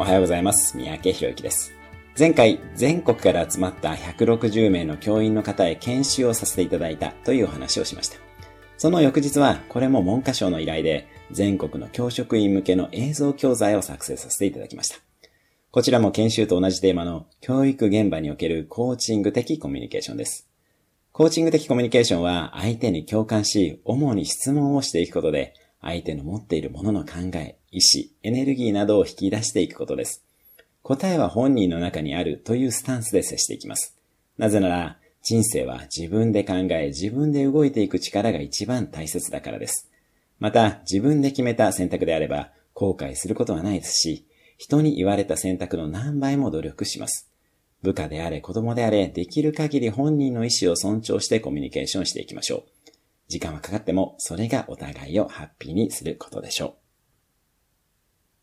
[0.00, 0.78] おはようございます。
[0.78, 1.74] 三宅博之です。
[2.18, 8.16] 前回、全国から集まった160名の教員の方へ研修をさせていただいたというお話をしました。
[8.78, 14.96] その翌日は、これも文科省の依頼で、全国の教職員向けの映像教材を作成させていただきました。
[15.70, 20.48] こちらも研修と同じテーマの教育現場におけるコーチング的コミュニケーションです。
[21.12, 30.24] コーチング的コミュニケーションは相手に共感し、主に質問をしていくことで、相手の持っているものの考え、意志、エネルギーなどを引き出していくことです。
[30.82, 33.96] 答えは本人の中にあるというスタンスで接していきます。
[34.38, 39.90] なぜなら、人生は自分で考え、自分で動いていく力が一番大切だからです。
[40.38, 44.24] また、自分で決めた選択であれば、後悔することはないですし、
[44.56, 47.30] 人に言われた選択の何倍も努力します。
[47.82, 52.79] 部下であれ、子供であれ、できる限り本人の意思を尊重してコミュニケーションしていきましょう。
[53.30, 56.89] 時間はかかっても、それがお互いをハッピーにすることでしょう。